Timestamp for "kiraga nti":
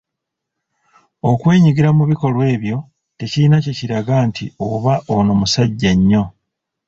3.79-4.45